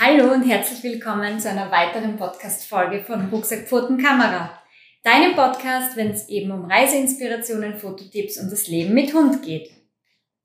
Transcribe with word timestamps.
Hallo 0.00 0.32
und 0.32 0.48
herzlich 0.48 0.80
willkommen 0.84 1.40
zu 1.40 1.50
einer 1.50 1.72
weiteren 1.72 2.16
Podcast-Folge 2.16 3.02
von 3.02 3.30
Rucksack 3.30 3.68
Kamera. 3.68 4.56
Deinem 5.02 5.34
Podcast, 5.34 5.96
wenn 5.96 6.12
es 6.12 6.28
eben 6.28 6.52
um 6.52 6.66
Reiseinspirationen, 6.66 7.76
Fototipps 7.76 8.38
und 8.38 8.52
das 8.52 8.68
Leben 8.68 8.94
mit 8.94 9.12
Hund 9.12 9.42
geht. 9.42 9.72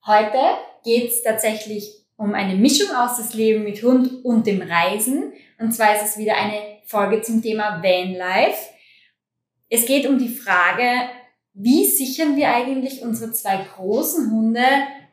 Heute 0.08 0.40
geht 0.84 1.12
es 1.12 1.22
tatsächlich 1.22 1.88
um 2.18 2.34
eine 2.34 2.56
Mischung 2.56 2.96
aus 2.96 3.18
das 3.18 3.36
Leben 3.36 3.64
mit 3.64 3.84
Hund 3.84 4.26
und 4.26 4.48
dem 4.48 4.60
Reisen. 4.60 5.34
Und 5.60 5.72
zwar 5.72 5.96
ist 5.98 6.04
es 6.04 6.18
wieder 6.18 6.36
eine 6.36 6.80
Folge 6.86 7.22
zum 7.22 7.44
Thema 7.44 7.84
Vanlife. 7.84 8.58
Es 9.70 9.86
geht 9.86 10.08
um 10.08 10.18
die 10.18 10.34
Frage, 10.34 11.10
wie 11.54 11.86
sichern 11.86 12.36
wir 12.38 12.52
eigentlich 12.52 13.04
unsere 13.04 13.32
zwei 13.34 13.64
großen 13.76 14.32
Hunde 14.32 14.66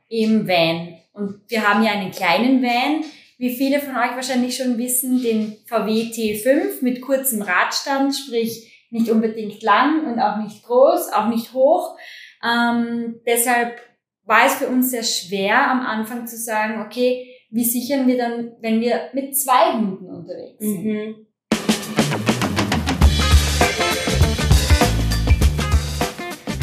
im 0.09 0.49
Van? 0.49 0.97
Und 1.13 1.43
wir 1.49 1.69
haben 1.69 1.85
ja 1.85 1.93
einen 1.93 2.11
kleinen 2.11 2.63
Van, 2.63 3.05
wie 3.41 3.57
viele 3.57 3.81
von 3.81 3.97
euch 3.97 4.15
wahrscheinlich 4.17 4.55
schon 4.55 4.77
wissen, 4.77 5.23
den 5.23 5.57
VW 5.67 6.11
T5 6.13 6.83
mit 6.83 7.01
kurzem 7.01 7.41
Radstand, 7.41 8.15
sprich 8.15 8.87
nicht 8.91 9.11
unbedingt 9.11 9.63
lang 9.63 10.05
und 10.05 10.21
auch 10.21 10.37
nicht 10.37 10.63
groß, 10.63 11.11
auch 11.15 11.29
nicht 11.29 11.55
hoch. 11.55 11.97
Ähm, 12.45 13.23
deshalb 13.27 13.81
war 14.25 14.45
es 14.45 14.57
für 14.57 14.69
uns 14.69 14.91
sehr 14.91 15.05
schwer 15.05 15.71
am 15.71 15.81
Anfang 15.81 16.27
zu 16.27 16.37
sagen, 16.37 16.85
okay, 16.85 17.35
wie 17.51 17.65
sichern 17.65 18.07
wir 18.07 18.19
dann, 18.19 18.53
wenn 18.61 18.83
wir 18.83 19.09
mit 19.15 19.35
zwei 19.35 19.73
Hunden 19.73 20.11
unterwegs 20.11 20.59
sind? 20.59 20.85
Mhm. 20.85 21.27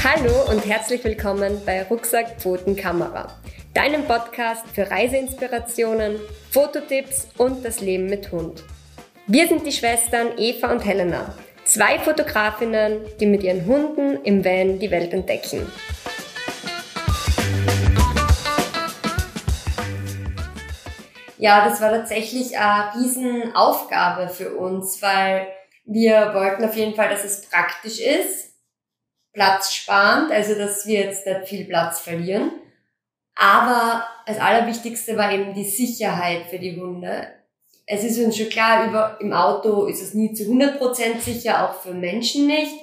Hallo 0.03 0.51
und 0.51 0.63
herzlich 0.63 1.03
willkommen 1.03 1.59
bei 1.65 1.81
Rucksack 1.81 2.39
Pfoten 2.39 2.75
Kamera, 2.75 3.35
deinem 3.77 4.05
Podcast 4.05 4.65
für 4.73 4.89
Reiseinspirationen, 4.89 6.19
Fototipps 6.49 7.27
und 7.37 7.63
das 7.63 7.79
Leben 7.79 8.07
mit 8.07 8.31
Hund. 8.31 8.63
Wir 9.27 9.47
sind 9.47 9.67
die 9.67 9.71
Schwestern 9.71 10.29
Eva 10.35 10.71
und 10.71 10.83
Helena, 10.83 11.31
zwei 11.63 11.99
Fotografinnen, 11.99 13.01
die 13.19 13.27
mit 13.27 13.43
ihren 13.43 13.67
Hunden 13.67 14.23
im 14.23 14.43
Van 14.43 14.79
die 14.79 14.89
Welt 14.89 15.13
entdecken. 15.13 15.71
Ja, 21.37 21.69
das 21.69 21.79
war 21.79 21.91
tatsächlich 21.91 22.57
eine 22.57 22.95
Riesenaufgabe 22.95 24.29
für 24.29 24.57
uns, 24.57 24.99
weil 25.03 25.49
wir 25.85 26.33
wollten 26.33 26.65
auf 26.65 26.75
jeden 26.75 26.95
Fall, 26.95 27.09
dass 27.09 27.23
es 27.23 27.47
praktisch 27.47 27.99
ist, 27.99 28.55
platzsparend, 29.33 30.31
also 30.31 30.55
dass 30.55 30.87
wir 30.87 31.01
jetzt 31.01 31.27
nicht 31.27 31.47
viel 31.47 31.65
Platz 31.65 31.99
verlieren. 31.99 32.53
Aber 33.37 34.03
das 34.25 34.39
Allerwichtigste 34.39 35.15
war 35.15 35.31
eben 35.31 35.53
die 35.53 35.63
Sicherheit 35.63 36.47
für 36.49 36.59
die 36.59 36.79
Hunde. 36.79 37.27
Es 37.85 38.03
ist 38.03 38.19
uns 38.19 38.35
schon 38.35 38.49
klar, 38.49 38.87
über, 38.87 39.17
im 39.21 39.31
Auto 39.31 39.85
ist 39.85 40.01
es 40.01 40.13
nie 40.13 40.33
zu 40.33 40.43
100% 40.43 41.19
sicher, 41.19 41.63
auch 41.63 41.81
für 41.81 41.93
Menschen 41.93 42.47
nicht 42.47 42.73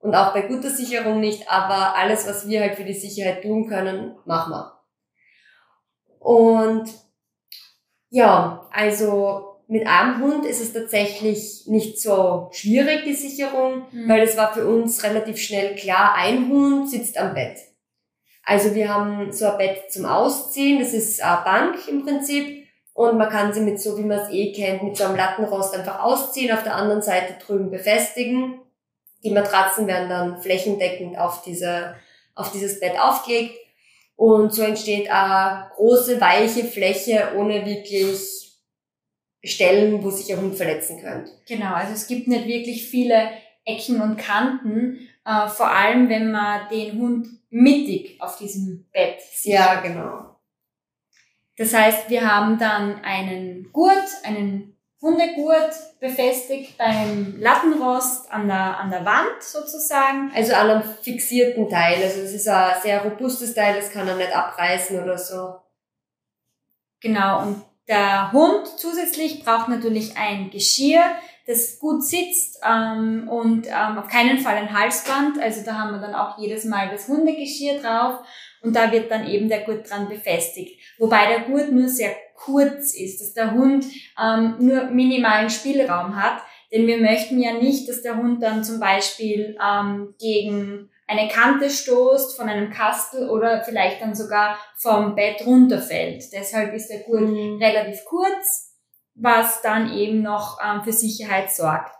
und 0.00 0.14
auch 0.14 0.32
bei 0.32 0.42
guter 0.42 0.70
Sicherung 0.70 1.20
nicht, 1.20 1.48
aber 1.48 1.94
alles, 1.96 2.26
was 2.26 2.48
wir 2.48 2.60
halt 2.60 2.74
für 2.76 2.84
die 2.84 2.94
Sicherheit 2.94 3.42
tun 3.42 3.68
können, 3.68 4.16
machen 4.24 4.52
wir. 4.52 4.72
Und 6.18 6.88
ja, 8.10 8.68
also 8.72 9.60
mit 9.68 9.86
einem 9.86 10.22
Hund 10.22 10.46
ist 10.46 10.62
es 10.62 10.72
tatsächlich 10.72 11.64
nicht 11.66 12.00
so 12.00 12.48
schwierig, 12.52 13.04
die 13.04 13.14
Sicherung, 13.14 13.86
mhm. 13.92 14.08
weil 14.08 14.22
es 14.22 14.36
war 14.36 14.52
für 14.54 14.66
uns 14.66 15.04
relativ 15.04 15.38
schnell 15.38 15.76
klar, 15.76 16.14
ein 16.16 16.48
Hund 16.48 16.90
sitzt 16.90 17.18
am 17.18 17.34
Bett. 17.34 17.58
Also 18.48 18.74
wir 18.74 18.88
haben 18.88 19.30
so 19.30 19.44
ein 19.44 19.58
Bett 19.58 19.92
zum 19.92 20.06
Ausziehen, 20.06 20.80
das 20.80 20.94
ist 20.94 21.22
eine 21.22 21.42
Bank 21.44 21.86
im 21.86 22.02
Prinzip 22.02 22.66
und 22.94 23.18
man 23.18 23.28
kann 23.28 23.52
sie 23.52 23.60
mit 23.60 23.78
so, 23.78 23.98
wie 23.98 24.04
man 24.04 24.20
es 24.20 24.30
eh 24.30 24.52
kennt, 24.52 24.82
mit 24.82 24.96
so 24.96 25.04
einem 25.04 25.16
Lattenrost 25.16 25.74
einfach 25.74 26.02
ausziehen, 26.02 26.50
auf 26.50 26.62
der 26.62 26.74
anderen 26.74 27.02
Seite 27.02 27.34
drüben 27.44 27.70
befestigen. 27.70 28.58
Die 29.22 29.32
Matratzen 29.32 29.86
werden 29.86 30.08
dann 30.08 30.40
flächendeckend 30.40 31.18
auf 31.18 31.42
diese, 31.42 31.96
auf 32.34 32.50
dieses 32.50 32.80
Bett 32.80 32.98
aufgelegt 32.98 33.54
und 34.16 34.54
so 34.54 34.62
entsteht 34.62 35.10
eine 35.10 35.70
große, 35.76 36.18
weiche 36.18 36.64
Fläche 36.64 37.34
ohne 37.36 37.66
wirklich 37.66 38.56
Stellen, 39.44 40.02
wo 40.02 40.08
sich 40.08 40.32
ein 40.32 40.40
Hund 40.40 40.56
verletzen 40.56 41.02
könnte. 41.02 41.32
Genau, 41.46 41.74
also 41.74 41.92
es 41.92 42.06
gibt 42.06 42.28
nicht 42.28 42.46
wirklich 42.46 42.88
viele 42.88 43.28
Ecken 43.66 44.00
und 44.00 44.16
Kanten, 44.16 45.06
äh, 45.28 45.46
vor 45.48 45.70
allem 45.70 46.08
wenn 46.08 46.32
man 46.32 46.68
den 46.70 46.98
Hund 46.98 47.28
mittig 47.50 48.20
auf 48.20 48.38
diesem 48.38 48.88
Bett 48.92 49.20
sieht. 49.20 49.52
Ja, 49.52 49.80
genau. 49.80 50.36
Das 51.58 51.74
heißt, 51.74 52.08
wir 52.08 52.26
haben 52.26 52.58
dann 52.58 53.04
einen 53.04 53.70
Gurt, 53.72 54.08
einen 54.22 54.76
Hundegurt 55.02 55.74
befestigt 56.00 56.78
beim 56.78 57.36
Lattenrost 57.38 58.30
an 58.32 58.48
der, 58.48 58.78
an 58.78 58.90
der 58.90 59.04
Wand 59.04 59.42
sozusagen. 59.42 60.32
Also 60.34 60.54
an 60.54 60.70
einem 60.70 60.82
fixierten 61.02 61.68
Teil. 61.68 62.02
Also 62.02 62.22
das 62.22 62.32
ist 62.32 62.48
ein 62.48 62.80
sehr 62.82 63.02
robustes 63.02 63.54
Teil, 63.54 63.76
das 63.76 63.90
kann 63.90 64.08
er 64.08 64.16
nicht 64.16 64.34
abreißen 64.34 65.02
oder 65.02 65.18
so. 65.18 65.56
Genau, 67.00 67.42
und 67.42 67.62
der 67.86 68.32
Hund 68.32 68.66
zusätzlich 68.76 69.44
braucht 69.44 69.68
natürlich 69.68 70.16
ein 70.16 70.50
Geschirr, 70.50 71.02
das 71.48 71.78
gut 71.78 72.04
sitzt 72.04 72.60
ähm, 72.62 73.26
und 73.28 73.66
ähm, 73.66 73.98
auf 73.98 74.06
keinen 74.08 74.38
Fall 74.38 74.56
ein 74.56 74.78
Halsband. 74.78 75.40
Also 75.40 75.64
da 75.64 75.78
haben 75.78 75.92
wir 75.92 76.00
dann 76.00 76.14
auch 76.14 76.38
jedes 76.38 76.64
Mal 76.66 76.90
das 76.90 77.08
Hundegeschirr 77.08 77.80
drauf 77.80 78.20
und 78.60 78.76
da 78.76 78.92
wird 78.92 79.10
dann 79.10 79.26
eben 79.26 79.48
der 79.48 79.60
Gurt 79.60 79.88
dran 79.88 80.08
befestigt. 80.08 80.78
Wobei 80.98 81.26
der 81.26 81.40
Gurt 81.40 81.72
nur 81.72 81.88
sehr 81.88 82.14
kurz 82.34 82.94
ist, 82.94 83.22
dass 83.22 83.32
der 83.32 83.52
Hund 83.52 83.86
ähm, 84.22 84.56
nur 84.58 84.84
minimalen 84.90 85.48
Spielraum 85.48 86.22
hat. 86.22 86.42
Denn 86.70 86.86
wir 86.86 86.98
möchten 86.98 87.40
ja 87.40 87.54
nicht, 87.54 87.88
dass 87.88 88.02
der 88.02 88.18
Hund 88.18 88.42
dann 88.42 88.62
zum 88.62 88.78
Beispiel 88.78 89.56
ähm, 89.58 90.14
gegen 90.20 90.90
eine 91.06 91.28
Kante 91.28 91.70
stoßt 91.70 92.36
von 92.36 92.50
einem 92.50 92.70
Kastel 92.70 93.30
oder 93.30 93.62
vielleicht 93.64 94.02
dann 94.02 94.14
sogar 94.14 94.58
vom 94.76 95.14
Bett 95.14 95.46
runterfällt. 95.46 96.24
Deshalb 96.30 96.74
ist 96.74 96.88
der 96.88 97.00
Gurt 97.04 97.22
mhm. 97.22 97.56
relativ 97.58 98.04
kurz, 98.04 98.67
was 99.20 99.62
dann 99.62 99.92
eben 99.92 100.22
noch 100.22 100.58
ähm, 100.64 100.82
für 100.82 100.92
Sicherheit 100.92 101.50
sorgt. 101.50 101.94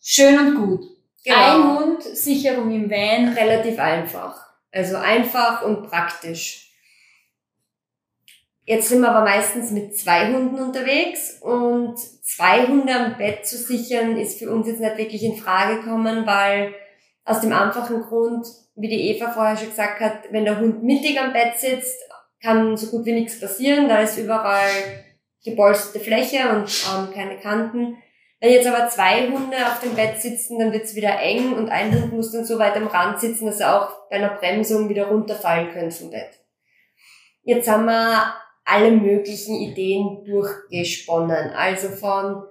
Schön 0.00 0.38
und 0.38 0.54
gut. 0.54 0.80
Genau. 1.24 1.36
Ein 1.36 1.78
Hund, 1.78 2.02
Sicherung 2.02 2.70
im 2.70 2.90
Van. 2.90 3.34
Relativ 3.34 3.78
einfach. 3.78 4.46
Also 4.70 4.96
einfach 4.96 5.62
und 5.62 5.88
praktisch. 5.88 6.70
Jetzt 8.64 8.88
sind 8.88 9.00
wir 9.00 9.10
aber 9.10 9.24
meistens 9.24 9.70
mit 9.70 9.96
zwei 9.96 10.32
Hunden 10.32 10.58
unterwegs 10.58 11.38
und 11.40 11.98
zwei 11.98 12.66
Hunde 12.66 12.94
am 12.94 13.16
Bett 13.16 13.46
zu 13.46 13.56
sichern 13.56 14.16
ist 14.16 14.40
für 14.40 14.50
uns 14.50 14.66
jetzt 14.66 14.80
nicht 14.80 14.98
wirklich 14.98 15.22
in 15.22 15.36
Frage 15.36 15.76
gekommen, 15.76 16.26
weil 16.26 16.74
aus 17.24 17.40
dem 17.40 17.52
einfachen 17.52 18.02
Grund, 18.02 18.44
wie 18.74 18.88
die 18.88 19.10
Eva 19.10 19.30
vorher 19.30 19.56
schon 19.56 19.70
gesagt 19.70 20.00
hat, 20.00 20.32
wenn 20.32 20.44
der 20.44 20.58
Hund 20.58 20.82
mittig 20.82 21.20
am 21.20 21.32
Bett 21.32 21.58
sitzt, 21.58 21.96
kann 22.42 22.76
so 22.76 22.88
gut 22.88 23.06
wie 23.06 23.12
nichts 23.12 23.40
passieren. 23.40 23.88
Da 23.88 24.00
ist 24.00 24.18
überall 24.18 25.04
gepolsterte 25.46 26.00
Fläche 26.00 26.50
und 26.50 26.68
ähm, 26.92 27.14
keine 27.14 27.38
Kanten. 27.38 27.96
Wenn 28.40 28.52
jetzt 28.52 28.66
aber 28.66 28.88
zwei 28.88 29.28
Hunde 29.28 29.56
auf 29.66 29.80
dem 29.80 29.94
Bett 29.94 30.20
sitzen, 30.20 30.58
dann 30.58 30.72
wird's 30.72 30.94
wieder 30.94 31.18
eng 31.20 31.54
und 31.54 31.70
ein 31.70 31.94
Hund 31.94 32.12
muss 32.12 32.32
dann 32.32 32.44
so 32.44 32.58
weit 32.58 32.76
am 32.76 32.86
Rand 32.86 33.18
sitzen, 33.18 33.46
dass 33.46 33.60
er 33.60 33.80
auch 33.80 34.10
bei 34.10 34.16
einer 34.16 34.36
Bremsung 34.36 34.90
wieder 34.90 35.06
runterfallen 35.06 35.72
könnte 35.72 35.96
vom 35.96 36.10
Bett. 36.10 36.38
Jetzt 37.42 37.68
haben 37.68 37.86
wir 37.86 38.34
alle 38.64 38.90
möglichen 38.90 39.54
Ideen 39.54 40.24
durchgesponnen. 40.24 41.50
Also 41.50 41.88
von 41.88 42.42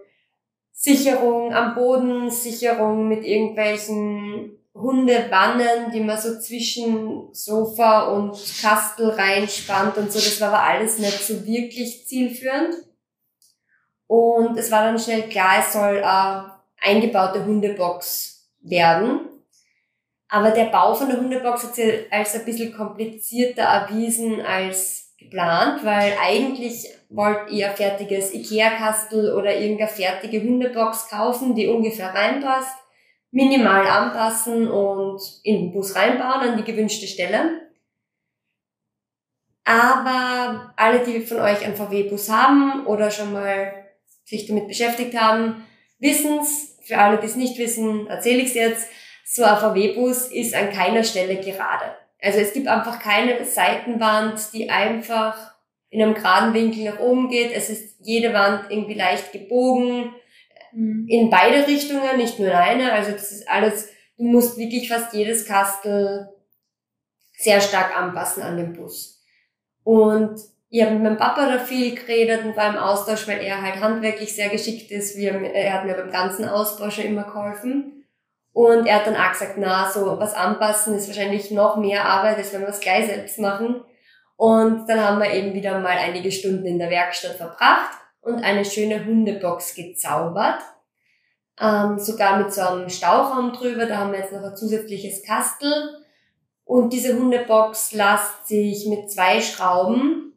Sicherung 0.72 1.54
am 1.54 1.76
Boden, 1.76 2.32
Sicherung 2.32 3.08
mit 3.08 3.24
irgendwelchen 3.24 4.58
Hundewannen, 4.76 5.92
die 5.94 6.02
man 6.02 6.20
so 6.20 6.38
zwischen 6.38 7.34
Sofa 7.34 8.10
und 8.10 8.38
Kastel 8.62 9.10
reinspannt 9.10 9.98
und 9.98 10.12
so. 10.12 10.20
Das 10.20 10.40
war 10.42 10.50
aber 10.50 10.64
alles 10.64 11.00
nicht 11.00 11.26
so 11.26 11.46
wirklich 11.46 12.06
zielführend. 12.06 12.76
Und 14.08 14.58
es 14.58 14.70
war 14.72 14.84
dann 14.84 15.00
schnell 15.00 15.24
klar, 15.30 15.60
es 15.60 15.74
soll 15.74 16.04
eine 16.04 16.52
eingebaute 16.82 17.46
Hundebox 17.46 18.50
werden. 18.62 19.22
Aber 20.28 20.52
der 20.52 20.66
Bau 20.66 20.94
von 20.94 21.08
der 21.08 21.20
Hundebox 21.20 21.64
hat 21.64 21.76
sich 21.76 22.12
als 22.12 22.36
ein 22.36 22.46
bisschen 22.46 22.76
komplizierter 22.76 23.64
erwiesen 23.64 24.42
als 24.42 25.14
geplant, 25.18 25.86
weil 25.86 26.14
eigentlich 26.22 26.90
wollt 27.10 27.50
ihr 27.50 27.70
fertiges 27.70 28.34
Ikea-Kastel 28.34 29.34
oder 29.34 29.56
irgendeine 29.56 29.90
fertige 29.90 30.42
Hundebox 30.42 31.10
kaufen, 31.10 31.56
die 31.56 31.68
ungefähr 31.68 32.14
reinpasst, 32.14 32.76
minimal 33.36 33.86
anpassen 33.86 34.72
und 34.72 35.22
in 35.44 35.56
den 35.56 35.74
Bus 35.74 35.94
reinbauen 35.94 36.50
an 36.50 36.58
die 36.58 36.64
gewünschte 36.64 37.06
Stelle. 37.06 37.70
Aber 39.66 40.74
alle, 40.78 41.04
die 41.04 41.20
von 41.20 41.42
euch 41.42 41.66
einen 41.66 41.76
VW-Bus 41.76 42.30
haben 42.30 42.86
oder 42.86 43.12
schon 43.12 43.34
mal 43.34 43.74
sich 44.24 44.48
damit 44.48 44.70
beschäftigt 44.70 45.20
haben, 45.20 45.66
wissen's. 46.00 46.78
Für 46.84 47.00
alle, 47.00 47.18
die 47.18 47.26
es 47.26 47.36
nicht 47.36 47.58
wissen, 47.58 48.08
erzähle 48.08 48.42
ich 48.42 48.50
es 48.50 48.54
jetzt. 48.54 48.88
So 49.26 49.44
ein 49.44 49.58
VW-Bus 49.58 50.32
ist 50.32 50.56
an 50.56 50.72
keiner 50.72 51.04
Stelle 51.04 51.36
gerade. 51.36 51.94
Also 52.22 52.40
es 52.40 52.54
gibt 52.54 52.68
einfach 52.68 53.00
keine 53.00 53.44
Seitenwand, 53.44 54.54
die 54.54 54.70
einfach 54.70 55.56
in 55.90 56.02
einem 56.02 56.14
geraden 56.14 56.54
Winkel 56.54 56.86
nach 56.86 57.00
oben 57.00 57.28
geht. 57.30 57.52
Es 57.52 57.70
ist 57.70 57.98
jede 58.00 58.34
Wand 58.34 58.70
irgendwie 58.70 58.94
leicht 58.94 59.34
gebogen. 59.34 60.14
Mhm. 60.76 61.08
In 61.08 61.30
beide 61.30 61.66
Richtungen, 61.66 62.18
nicht 62.18 62.38
nur 62.38 62.50
in 62.50 62.56
eine. 62.56 62.92
Also 62.92 63.12
das 63.12 63.32
ist 63.32 63.50
alles, 63.50 63.90
du 64.18 64.26
musst 64.26 64.58
wirklich 64.58 64.90
fast 64.90 65.14
jedes 65.14 65.46
Kastel 65.46 66.30
sehr 67.38 67.62
stark 67.62 67.98
anpassen 67.98 68.44
an 68.44 68.58
den 68.58 68.74
Bus. 68.74 69.24
Und 69.84 70.40
ich 70.70 70.82
habe 70.82 70.96
mit 70.96 71.04
meinem 71.04 71.18
Papa 71.18 71.48
da 71.48 71.60
viel 71.60 71.96
geredet 71.96 72.44
und 72.44 72.58
war 72.58 72.70
im 72.70 72.78
Austausch, 72.78 73.28
weil 73.28 73.42
er 73.42 73.62
halt 73.62 73.80
handwerklich 73.80 74.36
sehr 74.36 74.50
geschickt 74.50 74.92
ist. 74.92 75.18
Wir, 75.18 75.32
er 75.32 75.74
hat 75.74 75.86
mir 75.86 75.94
beim 75.94 76.12
ganzen 76.12 76.48
Ausbau 76.48 76.90
schon 76.90 77.06
immer 77.06 77.24
geholfen. 77.24 78.06
Und 78.52 78.86
er 78.86 78.96
hat 78.96 79.08
dann 79.08 79.16
auch 79.16 79.32
gesagt, 79.32 79.56
na, 79.58 79.90
so 79.90 80.18
was 80.18 80.34
anpassen 80.34 80.96
ist 80.96 81.08
wahrscheinlich 81.08 81.52
noch 81.52 81.78
mehr 81.78 82.06
Arbeit, 82.06 82.38
als 82.38 82.54
wenn 82.54 82.62
wir 82.62 82.70
es 82.70 82.80
gleich 82.80 83.06
selbst 83.06 83.38
machen. 83.40 83.82
Und 84.38 84.88
dann 84.88 85.02
haben 85.02 85.20
wir 85.20 85.32
eben 85.32 85.54
wieder 85.54 85.80
mal 85.80 85.98
einige 85.98 86.32
Stunden 86.32 86.66
in 86.66 86.80
der 86.80 86.90
Werkstatt 86.90 87.36
verbracht 87.36 87.98
und 88.26 88.44
eine 88.44 88.66
schöne 88.66 89.06
Hundebox 89.06 89.76
gezaubert. 89.76 90.62
Ähm, 91.62 91.98
sogar 92.00 92.38
mit 92.38 92.52
so 92.52 92.62
einem 92.62 92.90
Stauraum 92.90 93.54
drüber, 93.54 93.86
da 93.86 94.00
haben 94.00 94.12
wir 94.12 94.20
jetzt 94.20 94.34
noch 94.34 94.44
ein 94.44 94.58
zusätzliches 94.58 95.24
Kastel. 95.24 95.72
Und 96.66 96.92
diese 96.92 97.18
Hundebox 97.18 97.94
lässt 97.94 98.48
sich 98.48 98.88
mit 98.88 99.12
zwei 99.12 99.40
Schrauben 99.40 100.34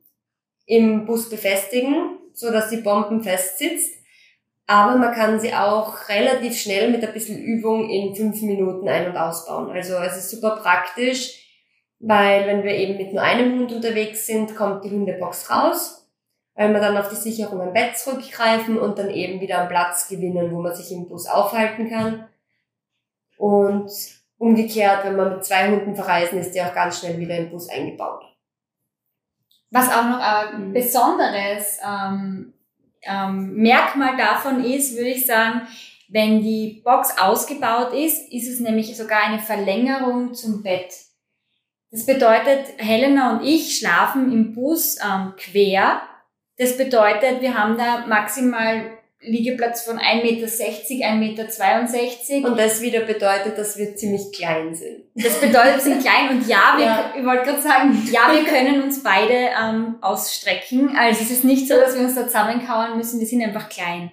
im 0.67 1.07
Bus 1.07 1.31
befestigen, 1.31 2.19
so 2.35 2.53
dass 2.53 2.69
die 2.69 2.77
Bomben 2.77 3.23
fest 3.23 3.59
sitzt. 3.59 3.95
Aber 4.67 4.99
man 4.99 5.15
kann 5.15 5.41
sie 5.41 5.55
auch 5.55 6.11
relativ 6.11 6.61
schnell 6.61 6.91
mit 6.91 7.03
ein 7.03 7.15
bisschen 7.15 7.43
Übung 7.43 7.89
in 7.89 8.15
fünf 8.15 8.43
Minuten 8.43 8.87
ein- 8.87 9.09
und 9.09 9.17
ausbauen. 9.17 9.71
Also 9.71 9.95
es 9.95 10.19
ist 10.19 10.31
super 10.31 10.61
praktisch, 10.63 11.43
weil 12.01 12.47
wenn 12.47 12.63
wir 12.63 12.73
eben 12.73 12.99
mit 12.99 13.15
nur 13.15 13.23
einem 13.23 13.59
Hund 13.59 13.73
unterwegs 13.73 14.27
sind, 14.27 14.55
kommt 14.55 14.85
die 14.85 14.91
Hundebox 14.91 15.51
raus, 15.51 16.08
weil 16.59 16.73
wir 16.73 16.81
dann 16.81 16.97
auf 16.97 17.09
die 17.09 17.15
Sicherung 17.15 17.61
im 17.61 17.73
Bett 17.73 17.97
zurückgreifen 17.97 18.81
und 18.81 18.99
dann 18.99 19.11
eben 19.11 19.41
wieder 19.41 19.61
einen 19.61 19.69
Platz 19.69 20.09
gewinnen, 20.09 20.51
wo 20.51 20.61
man 20.61 20.75
sich 20.75 20.91
im 20.91 21.09
Bus 21.09 21.29
aufhalten 21.29 21.89
kann. 21.89 22.27
Und 23.37 23.89
umgekehrt, 24.39 25.05
wenn 25.05 25.15
wir 25.15 25.31
mit 25.31 25.45
zwei 25.45 25.71
Hunden 25.71 25.95
verreisen, 25.95 26.41
ist 26.41 26.57
die 26.57 26.61
auch 26.61 26.75
ganz 26.75 26.99
schnell 26.99 27.17
wieder 27.17 27.37
im 27.37 27.51
Bus 27.51 27.69
eingebaut. 27.69 28.25
Was 29.71 29.89
auch 29.89 30.03
noch 30.03 30.19
ein 30.19 30.71
mhm. 30.71 30.73
besonderes 30.73 31.79
ähm, 31.87 32.53
ähm, 33.03 33.55
Merkmal 33.55 34.17
davon 34.17 34.65
ist, 34.65 34.97
würde 34.97 35.11
ich 35.11 35.27
sagen, 35.27 35.63
wenn 36.09 36.43
die 36.43 36.83
Box 36.85 37.17
ausgebaut 37.19 37.93
ist, 37.93 38.33
ist 38.33 38.49
es 38.49 38.59
nämlich 38.59 38.97
sogar 38.97 39.23
eine 39.23 39.39
Verlängerung 39.39 40.35
zum 40.35 40.65
Bett. 40.65 40.93
Das 41.93 42.05
bedeutet, 42.05 42.67
Helena 42.79 43.37
und 43.37 43.47
ich 43.47 43.79
schlafen 43.79 44.33
im 44.33 44.55
Bus 44.57 44.97
ähm, 45.01 45.35
quer. 45.37 46.01
Das 46.59 46.77
bedeutet, 46.77 47.41
wir 47.41 47.55
haben 47.55 47.79
da 47.79 48.05
maximal 48.07 48.99
Liegeplatz 49.21 49.83
von 49.83 49.99
1,60 49.99 51.15
Meter, 51.17 51.45
1,62 51.45 52.37
Meter. 52.37 52.49
Und 52.51 52.59
das 52.59 52.81
wieder 52.83 53.01
bedeutet, 53.01 53.59
dass 53.59 53.77
wir 53.77 53.97
ziemlich 53.97 54.33
klein 54.33 54.75
sind. 54.75 55.05
Das 55.15 55.41
bedeutet, 55.41 55.77
wir 55.77 55.81
sind 55.81 56.03
klein 56.03 56.31
und 56.31 56.49
ja, 56.49 56.75
wir, 56.77 56.85
ja. 56.85 57.15
ich 57.19 57.25
wollte 57.25 57.45
gerade 57.45 57.63
sagen, 57.63 58.09
ja, 58.13 58.33
wir 58.33 58.45
können 58.45 58.83
uns 58.83 59.03
beide 59.03 59.51
ähm, 59.61 59.97
ausstrecken. 60.01 60.97
Also 60.97 61.23
es 61.23 61.31
ist 61.31 61.45
nicht 61.45 61.67
so, 61.67 61.75
dass 61.75 61.95
wir 61.95 62.03
uns 62.03 62.15
da 62.15 62.27
zusammenkauern 62.27 62.97
müssen, 62.97 63.19
wir 63.19 63.27
sind 63.27 63.43
einfach 63.43 63.69
klein. 63.69 64.13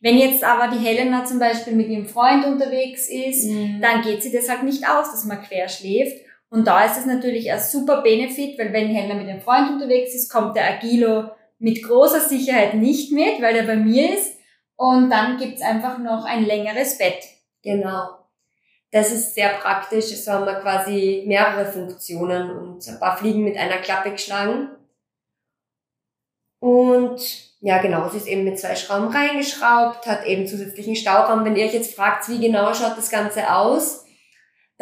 Wenn 0.00 0.18
jetzt 0.18 0.42
aber 0.44 0.74
die 0.74 0.84
Helena 0.84 1.24
zum 1.24 1.38
Beispiel 1.38 1.74
mit 1.74 1.88
ihrem 1.88 2.06
Freund 2.06 2.44
unterwegs 2.44 3.08
ist, 3.08 3.48
mhm. 3.48 3.80
dann 3.80 4.02
geht 4.02 4.22
sie 4.22 4.32
das 4.32 4.48
halt 4.48 4.64
nicht 4.64 4.86
aus, 4.86 5.12
dass 5.12 5.24
man 5.24 5.42
quer 5.42 5.68
schläft. 5.68 6.26
Und 6.50 6.66
da 6.66 6.84
ist 6.84 6.98
es 6.98 7.06
natürlich 7.06 7.50
ein 7.50 7.60
super 7.60 8.02
Benefit, 8.02 8.58
weil 8.58 8.72
wenn 8.72 8.88
Helena 8.88 9.14
mit 9.14 9.28
dem 9.28 9.40
Freund 9.40 9.70
unterwegs 9.70 10.14
ist, 10.14 10.30
kommt 10.30 10.56
der 10.56 10.68
Agilo 10.68 11.30
mit 11.62 11.82
großer 11.82 12.20
Sicherheit 12.20 12.74
nicht 12.74 13.12
mit, 13.12 13.40
weil 13.40 13.54
er 13.54 13.62
bei 13.62 13.76
mir 13.76 14.18
ist. 14.18 14.36
Und 14.76 15.10
dann 15.10 15.38
gibt's 15.38 15.62
einfach 15.62 15.98
noch 15.98 16.24
ein 16.24 16.44
längeres 16.44 16.98
Bett. 16.98 17.22
Genau. 17.62 18.18
Das 18.90 19.12
ist 19.12 19.34
sehr 19.34 19.50
praktisch. 19.50 20.06
So 20.06 20.32
haben 20.32 20.44
wir 20.44 20.56
quasi 20.56 21.22
mehrere 21.26 21.64
Funktionen 21.64 22.50
und 22.50 22.86
ein 22.86 22.98
paar 22.98 23.16
Fliegen 23.16 23.44
mit 23.44 23.56
einer 23.56 23.78
Klappe 23.78 24.10
geschlagen. 24.10 24.70
Und 26.58 27.20
ja, 27.60 27.80
genau, 27.80 28.08
sie 28.08 28.16
ist 28.16 28.26
eben 28.26 28.44
mit 28.44 28.58
zwei 28.58 28.74
Schrauben 28.74 29.08
reingeschraubt, 29.08 30.06
hat 30.06 30.26
eben 30.26 30.48
zusätzlichen 30.48 30.96
Stauraum. 30.96 31.44
Wenn 31.44 31.54
ihr 31.54 31.66
euch 31.66 31.74
jetzt 31.74 31.94
fragt, 31.94 32.28
wie 32.28 32.40
genau 32.40 32.74
schaut 32.74 32.98
das 32.98 33.10
Ganze 33.10 33.54
aus, 33.54 34.01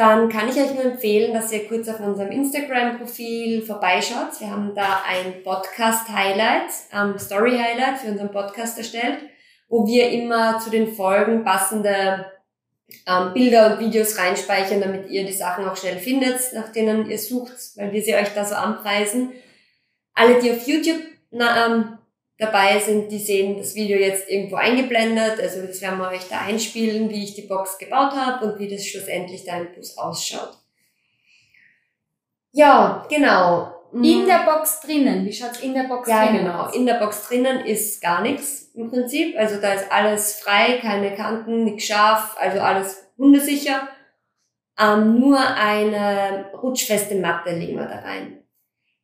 dann 0.00 0.28
kann 0.28 0.48
ich 0.48 0.56
euch 0.56 0.74
nur 0.74 0.84
empfehlen, 0.84 1.34
dass 1.34 1.52
ihr 1.52 1.68
kurz 1.68 1.88
auf 1.88 2.00
unserem 2.00 2.30
Instagram-Profil 2.30 3.62
vorbeischaut. 3.62 4.40
Wir 4.40 4.50
haben 4.50 4.74
da 4.74 5.02
ein 5.06 5.42
Podcast-Highlight, 5.44 6.70
ähm, 6.92 7.18
Story-Highlight 7.18 7.98
für 7.98 8.08
unseren 8.08 8.32
Podcast 8.32 8.78
erstellt 8.78 9.18
wo 9.70 9.86
wir 9.86 10.10
immer 10.10 10.58
zu 10.58 10.68
den 10.68 10.92
Folgen 10.92 11.44
passende 11.44 12.26
ähm, 13.06 13.32
Bilder 13.32 13.72
und 13.72 13.86
Videos 13.86 14.18
reinspeichern, 14.18 14.80
damit 14.80 15.08
ihr 15.08 15.24
die 15.24 15.32
Sachen 15.32 15.64
auch 15.66 15.76
schnell 15.76 15.96
findet, 15.96 16.52
nach 16.52 16.70
denen 16.70 17.08
ihr 17.08 17.18
sucht, 17.18 17.54
weil 17.76 17.92
wir 17.92 18.02
sie 18.02 18.14
euch 18.14 18.34
da 18.34 18.44
so 18.44 18.56
anpreisen. 18.56 19.32
Alle, 20.12 20.40
die 20.40 20.50
auf 20.50 20.66
YouTube 20.66 21.00
na, 21.30 21.66
ähm, 21.66 21.98
dabei 22.40 22.78
sind, 22.78 23.12
die 23.12 23.18
sehen 23.18 23.56
das 23.58 23.74
Video 23.74 23.98
jetzt 23.98 24.28
irgendwo 24.28 24.56
eingeblendet. 24.56 25.38
Also 25.40 25.62
das 25.62 25.80
werden 25.80 25.98
wir 25.98 26.08
euch 26.08 26.28
da 26.28 26.40
einspielen, 26.40 27.10
wie 27.10 27.24
ich 27.24 27.34
die 27.34 27.42
Box 27.42 27.78
gebaut 27.78 28.12
habe 28.12 28.46
und 28.46 28.58
wie 28.58 28.68
das 28.68 28.86
schlussendlich 28.86 29.44
da 29.44 29.58
im 29.58 29.72
Bus 29.74 29.96
ausschaut. 29.98 30.58
Ja, 32.52 33.06
genau. 33.08 33.74
In 33.92 34.22
mhm. 34.22 34.26
der 34.26 34.44
Box 34.44 34.80
drinnen, 34.80 35.24
wie 35.26 35.32
schaut's 35.32 35.60
in 35.60 35.74
der 35.74 35.84
Box 35.84 36.08
ja, 36.08 36.24
drinnen 36.24 36.44
genau. 36.44 36.64
aus? 36.64 36.74
In 36.74 36.86
der 36.86 36.94
Box 36.94 37.28
drinnen 37.28 37.64
ist 37.64 38.00
gar 38.00 38.22
nichts 38.22 38.70
im 38.74 38.88
Prinzip. 38.88 39.36
Also 39.36 39.60
da 39.60 39.72
ist 39.72 39.90
alles 39.90 40.40
frei, 40.40 40.78
keine 40.80 41.14
Kanten, 41.14 41.64
nichts 41.64 41.84
scharf, 41.84 42.36
also 42.38 42.60
alles 42.60 43.04
hundesicher. 43.18 43.88
Ähm, 44.78 45.18
nur 45.18 45.38
eine 45.38 46.50
rutschfeste 46.62 47.16
Matte 47.16 47.50
legen 47.50 47.76
wir 47.76 47.86
da 47.86 47.98
rein. 47.98 48.39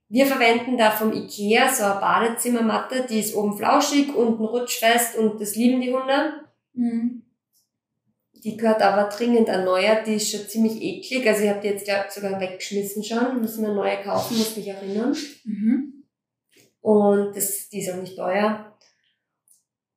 Wir 0.08 0.26
verwenden 0.26 0.78
da 0.78 0.90
vom 0.90 1.12
Ikea 1.12 1.72
so 1.72 1.84
eine 1.84 2.00
Badezimmermatte, 2.00 3.06
die 3.08 3.20
ist 3.20 3.34
oben 3.34 3.56
flauschig, 3.56 4.14
unten 4.14 4.44
rutschfest 4.44 5.16
und 5.16 5.40
das 5.40 5.56
lieben 5.56 5.80
die 5.80 5.92
Hunde. 5.92 6.44
Mhm. 6.74 7.22
Die 8.44 8.56
gehört 8.56 8.80
aber 8.82 9.08
dringend 9.08 9.48
erneuert, 9.48 10.06
die 10.06 10.14
ist 10.14 10.30
schon 10.30 10.46
ziemlich 10.46 10.80
eklig. 10.80 11.26
Also 11.26 11.42
ich 11.42 11.50
habe 11.50 11.60
die 11.60 11.68
jetzt 11.68 11.84
glaub, 11.84 12.08
sogar 12.10 12.40
weggeschmissen 12.40 13.02
schon. 13.02 13.40
Müssen 13.40 13.64
wir 13.64 13.74
neue 13.74 14.00
kaufen, 14.02 14.38
muss 14.38 14.56
mich 14.56 14.68
erinnern. 14.68 15.16
Mhm. 15.42 16.04
Und 16.80 17.36
das, 17.36 17.68
die 17.68 17.80
ist 17.80 17.92
auch 17.92 18.00
nicht 18.00 18.16
teuer. 18.16 18.76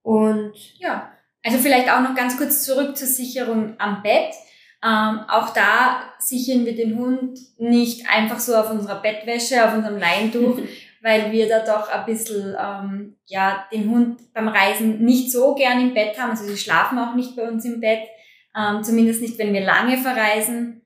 Und 0.01 0.53
ja, 0.79 1.12
also 1.43 1.60
vielleicht 1.60 1.91
auch 1.91 2.01
noch 2.01 2.15
ganz 2.15 2.38
kurz 2.38 2.63
zurück 2.63 2.98
zur 2.98 3.07
Sicherung 3.07 3.75
am 3.77 4.01
Bett. 4.01 4.34
Ähm, 4.83 5.19
auch 5.27 5.50
da 5.50 6.03
sichern 6.19 6.65
wir 6.65 6.75
den 6.75 6.98
Hund 6.98 7.38
nicht 7.57 8.09
einfach 8.09 8.39
so 8.39 8.55
auf 8.55 8.71
unserer 8.71 9.01
Bettwäsche, 9.01 9.65
auf 9.65 9.74
unserem 9.74 9.98
Leintuch, 9.98 10.59
weil 11.01 11.31
wir 11.31 11.50
da 11.50 11.59
doch 11.59 11.89
ein 11.89 12.05
bisschen 12.05 12.55
ähm, 12.57 13.17
ja, 13.25 13.65
den 13.74 13.89
Hund 13.89 14.33
beim 14.33 14.48
Reisen 14.48 15.03
nicht 15.03 15.31
so 15.31 15.53
gern 15.55 15.81
im 15.81 15.93
Bett 15.93 16.17
haben. 16.17 16.31
Also 16.31 16.45
sie 16.45 16.57
schlafen 16.57 16.98
auch 16.98 17.15
nicht 17.15 17.36
bei 17.36 17.50
uns 17.50 17.65
im 17.65 17.81
Bett 17.81 18.07
ähm, 18.55 18.83
zumindest 18.83 19.21
nicht, 19.21 19.38
wenn 19.38 19.53
wir 19.53 19.62
lange 19.62 19.98
verreisen. 19.98 20.81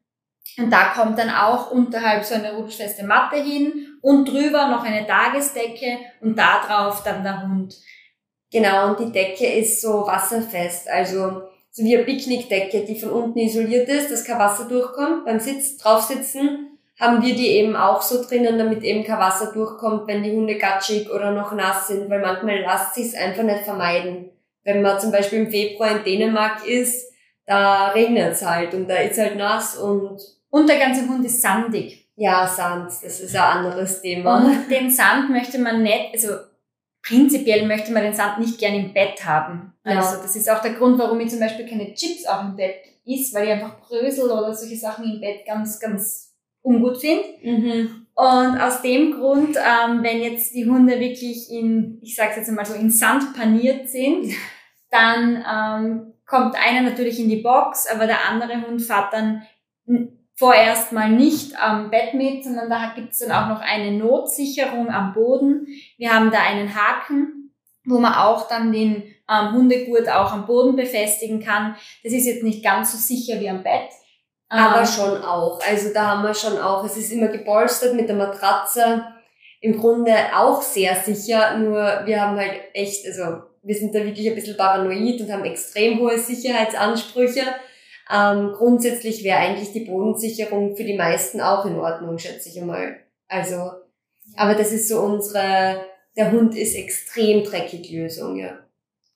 Und 0.58 0.72
da 0.72 0.90
kommt 0.90 1.18
dann 1.18 1.30
auch 1.30 1.72
unterhalb 1.72 2.24
so 2.24 2.36
eine 2.36 2.54
rutschfeste 2.54 3.06
Matte 3.06 3.38
hin 3.38 3.98
und 4.02 4.26
drüber 4.26 4.68
noch 4.68 4.84
eine 4.84 5.08
Tagesdecke 5.08 5.98
und 6.22 6.38
da 6.38 6.62
drauf 6.66 7.04
dann 7.04 7.24
der 7.24 7.42
Hund. 7.42 7.76
Genau, 8.52 8.90
und 8.90 9.00
die 9.00 9.12
Decke 9.12 9.48
ist 9.48 9.82
so 9.82 10.06
wasserfest, 10.06 10.88
also 10.88 11.44
so 11.74 11.84
wie 11.84 11.96
eine 11.96 12.06
Picknickdecke, 12.06 12.86
die 12.86 13.00
von 13.00 13.10
unten 13.10 13.40
isoliert 13.40 13.90
ist, 13.90 14.12
dass 14.12 14.24
kein 14.24 14.38
Wasser 14.38 14.66
durchkommt. 14.66 15.26
Beim 15.26 15.40
Sitz 15.40 15.78
draufsitzen 15.78 16.78
haben 17.00 17.24
wir 17.24 17.34
die 17.34 17.48
eben 17.48 17.76
auch 17.76 18.04
so 18.04 18.24
drinnen, 18.24 18.60
damit 18.60 18.84
eben 18.84 19.04
kein 19.04 19.18
Wasser 19.18 19.52
durchkommt, 19.52 20.08
wenn 20.08 20.22
die 20.22 20.32
Hunde 20.32 20.58
gatschig 20.58 21.10
oder 21.10 21.32
noch 21.32 21.52
nass 21.54 21.88
sind, 21.88 22.10
weil 22.12 22.22
manchmal 22.22 22.60
lässt 22.60 22.94
sich 22.94 23.18
einfach 23.18 23.42
nicht 23.42 23.64
vermeiden. 23.64 24.30
Wenn 24.64 24.84
man 24.84 25.00
zum 25.00 25.12
Beispiel 25.12 25.40
im 25.40 25.52
Februar 25.52 25.98
in 25.98 26.04
Dänemark 26.04 26.66
ist, 26.68 27.12
da 27.48 27.88
regnet 27.90 28.34
es 28.34 28.46
halt 28.46 28.74
und 28.76 28.88
da 28.88 28.98
ist 28.98 29.20
halt 29.20 29.36
nass 29.36 29.76
und... 29.76 30.22
Und 30.52 30.70
der 30.70 30.78
ganze 30.78 31.10
Hund 31.10 31.26
ist 31.26 31.42
sandig. 31.42 32.08
Ja, 32.16 32.48
Sand, 32.48 32.92
das 33.02 33.20
ist 33.20 33.36
ein 33.36 33.42
anderes 33.42 34.04
Thema. 34.04 34.46
Und 34.46 34.70
den 34.70 34.92
Sand 34.92 35.32
möchte 35.32 35.58
man 35.58 35.82
nicht, 35.82 36.14
also 36.14 36.36
prinzipiell 37.04 37.68
möchte 37.68 37.92
man 37.92 38.04
den 38.04 38.14
Sand 38.14 38.40
nicht 38.40 38.58
gern 38.58 38.74
im 38.74 38.94
Bett 38.94 39.24
haben. 39.26 39.74
Also 39.84 40.16
ja. 40.16 40.22
das 40.22 40.36
ist 40.36 40.50
auch 40.50 40.62
der 40.62 40.74
Grund, 40.74 40.98
warum 40.98 41.20
ich 41.20 41.30
zum 41.30 41.40
Beispiel 41.40 41.68
keine 41.68 41.94
Chips 41.94 42.26
auch 42.26 42.42
im 42.42 42.56
Bett 42.56 42.76
isst, 43.06 43.36
weil 43.36 43.46
ich 43.46 43.52
einfach 43.52 43.82
Brösel 43.82 44.32
oder 44.32 44.54
solche 44.54 44.78
Sachen 44.78 45.06
im 45.06 45.20
Bett 45.20 45.46
ganz, 45.46 45.80
ganz 45.80 46.34
ungut 46.62 46.98
finde. 46.98 47.26
Mhm. 47.44 48.08
Und 48.16 48.58
aus 48.58 48.82
dem 48.82 49.12
Grund, 49.12 49.58
ähm, 49.58 50.04
wenn 50.04 50.22
jetzt 50.22 50.54
die 50.54 50.66
Hunde 50.66 51.00
wirklich 51.00 51.52
in, 51.52 52.00
ich 52.02 52.16
sag's 52.16 52.38
jetzt 52.38 52.48
einmal 52.48 52.66
so, 52.66 52.76
in 52.76 52.90
Sand 52.90 53.36
paniert 53.36 53.90
sind, 53.90 54.34
dann 54.90 55.44
ähm, 55.52 56.14
kommt 56.26 56.56
einer 56.56 56.90
natürlich 56.90 57.20
in 57.20 57.28
die 57.28 57.42
Box, 57.42 57.88
aber 57.88 58.06
der 58.06 58.30
andere 58.30 58.66
Hund 58.66 58.82
fährt 58.82 59.12
dann 59.12 59.44
vorerst 60.44 60.92
mal 60.92 61.10
nicht 61.10 61.58
am 61.58 61.90
Bett 61.90 62.14
mit, 62.14 62.44
sondern 62.44 62.70
da 62.70 62.92
gibt's 62.94 63.20
dann 63.20 63.32
auch 63.32 63.48
noch 63.48 63.62
eine 63.62 63.94
Notsicherung 63.94 64.90
am 64.90 65.14
Boden. 65.14 65.68
Wir 65.98 66.14
haben 66.14 66.32
da 66.32 66.40
einen 66.40 66.76
Haken, 66.76 67.54
wo 67.86 67.98
man 67.98 68.14
auch 68.14 68.50
dann 68.50 68.74
den 68.74 69.04
ähm, 69.30 69.54
Hundegurt 69.54 70.10
auch 70.10 70.34
am 70.34 70.46
Boden 70.46 70.76
befestigen 70.76 71.42
kann. 71.42 71.78
Das 72.04 72.12
ist 72.12 72.26
jetzt 72.26 72.44
nicht 72.44 72.62
ganz 72.62 72.92
so 72.92 72.98
sicher 72.98 73.40
wie 73.40 73.50
am 73.50 73.64
Bett. 73.64 73.90
Aber 74.50 74.82
ähm, 74.82 74.86
schon 74.86 75.24
auch. 75.24 75.62
Also 75.66 75.94
da 75.94 76.08
haben 76.08 76.24
wir 76.24 76.34
schon 76.34 76.58
auch, 76.58 76.84
es 76.84 76.98
ist 76.98 77.14
immer 77.14 77.28
gepolstert 77.28 77.96
mit 77.96 78.10
der 78.10 78.18
Matratze. 78.18 79.06
Im 79.62 79.80
Grunde 79.80 80.14
auch 80.36 80.62
sehr 80.62 80.94
sicher, 80.96 81.58
nur 81.58 82.02
wir 82.04 82.20
haben 82.20 82.38
halt 82.38 82.60
echt, 82.74 83.06
also 83.06 83.44
wir 83.62 83.76
sind 83.76 83.96
da 83.96 84.04
wirklich 84.04 84.28
ein 84.28 84.36
bisschen 84.36 84.58
paranoid 84.58 85.22
und 85.22 85.32
haben 85.32 85.46
extrem 85.46 86.00
hohe 86.00 86.20
Sicherheitsansprüche. 86.20 87.44
Ähm, 88.12 88.52
grundsätzlich 88.56 89.24
wäre 89.24 89.40
eigentlich 89.40 89.72
die 89.72 89.86
Bodensicherung 89.86 90.76
für 90.76 90.84
die 90.84 90.98
meisten 90.98 91.42
auch 91.42 91.66
in 91.66 91.78
Ordnung, 91.78 92.18
schätze 92.18 92.50
ich 92.50 92.60
einmal. 92.60 92.98
Also, 93.28 93.72
aber 94.36 94.56
das 94.56 94.72
ist 94.72 94.90
so 94.90 95.02
unsere, 95.02 95.86
der 96.16 96.32
Hund 96.32 96.56
ist 96.56 96.76
extrem 96.76 97.44
dreckig 97.44 97.92
Lösung, 97.92 98.36
ja. 98.36 98.60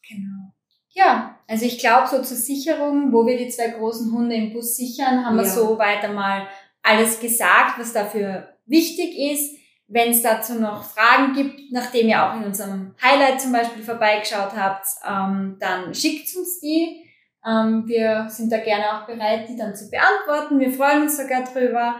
Genau. 0.07 0.53
Ja, 0.89 1.37
also 1.47 1.65
ich 1.65 1.77
glaube, 1.77 2.07
so 2.07 2.21
zur 2.23 2.37
Sicherung, 2.37 3.13
wo 3.13 3.25
wir 3.25 3.37
die 3.37 3.49
zwei 3.49 3.67
großen 3.67 4.11
Hunde 4.11 4.35
im 4.35 4.53
Bus 4.53 4.77
sichern, 4.77 5.25
haben 5.25 5.37
ja. 5.37 5.43
wir 5.43 5.49
so 5.49 5.77
weiter 5.77 6.11
mal 6.11 6.47
alles 6.81 7.19
gesagt, 7.19 7.77
was 7.77 7.93
dafür 7.93 8.47
wichtig 8.65 9.17
ist. 9.17 9.55
Wenn 9.89 10.11
es 10.11 10.21
dazu 10.21 10.55
noch 10.55 10.83
Fragen 10.83 11.33
gibt, 11.33 11.71
nachdem 11.71 12.09
ihr 12.09 12.21
auch 12.21 12.35
in 12.35 12.43
unserem 12.43 12.93
Highlight 13.01 13.39
zum 13.39 13.53
Beispiel 13.53 13.83
vorbeigeschaut 13.83 14.53
habt, 14.55 14.85
ähm, 15.07 15.57
dann 15.59 15.93
schickt 15.93 16.35
uns 16.35 16.59
die. 16.59 17.06
Ähm, 17.45 17.83
wir 17.87 18.27
sind 18.29 18.51
da 18.51 18.57
gerne 18.57 18.85
auch 18.93 19.05
bereit, 19.05 19.47
die 19.49 19.57
dann 19.57 19.75
zu 19.75 19.89
beantworten. 19.89 20.59
Wir 20.59 20.71
freuen 20.71 21.03
uns 21.03 21.17
sogar 21.17 21.43
drüber. 21.43 21.95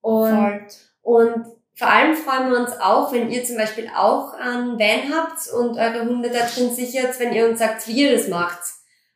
Und, 0.00 0.36
Voll. 0.36 0.66
und 1.02 1.46
vor 1.74 1.88
allem 1.88 2.14
freuen 2.14 2.50
wir 2.50 2.60
uns 2.60 2.72
auch, 2.80 3.12
wenn 3.12 3.30
ihr 3.30 3.44
zum 3.44 3.56
Beispiel 3.56 3.90
auch 3.94 4.32
einen 4.34 4.78
Van 4.78 5.14
habt 5.14 5.52
und 5.52 5.76
eure 5.76 6.06
Hunde 6.06 6.30
da 6.30 6.46
drin 6.46 6.74
sichert, 6.74 7.20
wenn 7.20 7.34
ihr 7.34 7.48
uns 7.48 7.58
sagt, 7.58 7.86
wie 7.88 8.04
ihr 8.04 8.16
das 8.16 8.28
macht. 8.28 8.60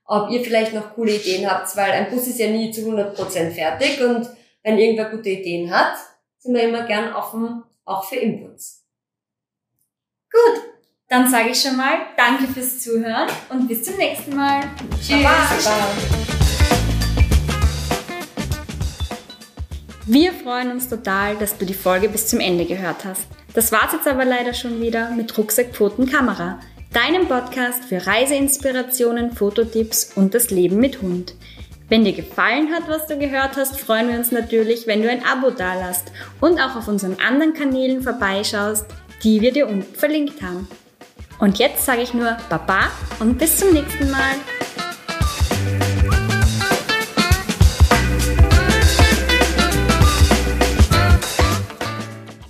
Ob 0.05 0.31
ihr 0.31 0.43
vielleicht 0.43 0.75
noch 0.75 0.95
coole 0.95 1.13
Ideen 1.13 1.51
habt, 1.51 1.75
weil 1.77 1.93
ein 1.93 2.11
Bus 2.11 2.27
ist 2.27 2.39
ja 2.39 2.49
nie 2.49 2.71
zu 2.71 2.83
100% 2.83 3.53
fertig 3.53 4.03
und 4.03 4.29
wenn 4.63 4.79
irgendwer 4.79 5.11
gute 5.11 5.31
Ideen 5.31 5.71
hat, 5.71 5.95
sind 6.39 6.55
wir 6.55 6.63
immer 6.63 6.83
gern 6.83 7.15
offen, 7.15 7.63
auch 7.85 8.05
für 8.05 8.17
Inputs. 8.17 8.85
Gut, 10.31 10.63
dann 11.11 11.29
sage 11.29 11.51
ich 11.51 11.61
schon 11.61 11.77
mal 11.77 11.99
Danke 12.17 12.47
fürs 12.53 12.79
Zuhören 12.79 13.29
und 13.49 13.67
bis 13.67 13.83
zum 13.83 13.97
nächsten 13.97 14.35
Mal. 14.35 14.63
Tschüss. 15.03 15.23
Baba. 15.23 15.89
Wir 20.07 20.33
freuen 20.33 20.71
uns 20.71 20.89
total, 20.89 21.37
dass 21.37 21.59
du 21.59 21.67
die 21.67 21.75
Folge 21.75 22.09
bis 22.09 22.29
zum 22.29 22.39
Ende 22.39 22.65
gehört 22.65 23.05
hast. 23.05 23.27
Das 23.55 23.73
war's 23.73 23.93
jetzt 23.93 24.07
aber 24.07 24.25
leider 24.25 24.55
schon 24.55 24.81
wieder 24.81 25.11
mit 25.11 25.37
Rucksack, 25.37 25.75
Pfoten, 25.75 26.09
Kamera, 26.09 26.61
deinem 26.93 27.27
Podcast 27.27 27.85
für 27.85 28.07
Reiseinspirationen, 28.07 29.33
Fototipps 29.33 30.13
und 30.15 30.35
das 30.35 30.51
Leben 30.51 30.77
mit 30.77 31.03
Hund. 31.03 31.35
Wenn 31.89 32.05
dir 32.05 32.13
gefallen 32.13 32.73
hat, 32.73 32.89
was 32.89 33.09
du 33.09 33.19
gehört 33.19 33.57
hast, 33.57 33.81
freuen 33.81 34.09
wir 34.09 34.17
uns 34.17 34.31
natürlich, 34.31 34.87
wenn 34.87 35.03
du 35.03 35.11
ein 35.11 35.25
Abo 35.25 35.51
dalasst 35.51 36.13
und 36.41 36.61
auch 36.61 36.77
auf 36.77 36.87
unseren 36.87 37.17
anderen 37.19 37.53
Kanälen 37.53 38.01
vorbeischaust, 38.01 38.87
die 39.25 39.41
wir 39.41 39.53
dir 39.53 39.67
unten 39.67 39.93
verlinkt 39.97 40.41
haben. 40.41 40.69
Und 41.41 41.59
jetzt 41.59 41.87
sage 41.87 42.03
ich 42.03 42.13
nur 42.13 42.37
Baba 42.49 42.91
und 43.19 43.39
bis 43.39 43.57
zum 43.57 43.73
nächsten 43.73 44.11
Mal. 44.11 44.35